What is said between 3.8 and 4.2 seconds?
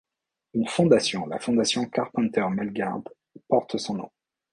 nom.